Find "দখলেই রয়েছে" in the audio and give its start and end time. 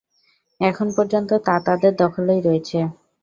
1.95-2.79